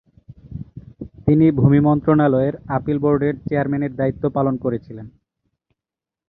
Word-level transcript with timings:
তিনি 1.27 1.45
ভূমি 1.51 1.79
মন্ত্রণালয়ের 1.79 2.55
আপিল 2.69 2.97
বোর্ডের 2.99 3.35
চেয়ারম্যানের 3.47 3.93
দায়িত্ব 3.95 4.23
পালন 4.29 4.55
করেছিলেন। 4.57 5.07